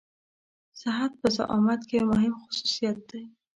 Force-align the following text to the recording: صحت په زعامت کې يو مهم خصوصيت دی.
صحت 0.81 1.11
په 1.21 1.27
زعامت 1.37 1.81
کې 1.89 1.95
يو 1.99 2.05
مهم 2.13 2.33
خصوصيت 2.43 2.97
دی. 3.09 3.23